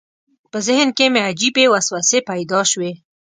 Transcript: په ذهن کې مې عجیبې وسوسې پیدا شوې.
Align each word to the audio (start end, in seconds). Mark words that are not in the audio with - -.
په 0.51 0.57
ذهن 0.67 0.89
کې 0.97 1.05
مې 1.13 1.21
عجیبې 1.29 1.65
وسوسې 1.69 2.19
پیدا 2.29 2.59
شوې. 2.71 2.91